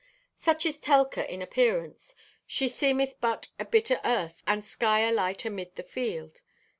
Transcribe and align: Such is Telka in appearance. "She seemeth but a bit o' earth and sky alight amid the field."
Such 0.35 0.65
is 0.65 0.79
Telka 0.79 1.23
in 1.29 1.43
appearance. 1.43 2.15
"She 2.47 2.67
seemeth 2.67 3.21
but 3.21 3.49
a 3.59 3.65
bit 3.65 3.91
o' 3.91 3.99
earth 4.03 4.41
and 4.47 4.65
sky 4.65 5.01
alight 5.07 5.45
amid 5.45 5.75
the 5.75 5.83
field." 5.83 6.41